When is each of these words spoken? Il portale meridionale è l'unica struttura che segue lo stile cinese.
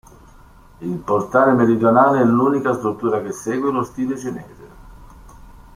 Il 0.79 0.97
portale 0.97 1.51
meridionale 1.53 2.21
è 2.21 2.23
l'unica 2.23 2.73
struttura 2.73 3.21
che 3.21 3.31
segue 3.31 3.71
lo 3.71 3.83
stile 3.83 4.17
cinese. 4.17 4.67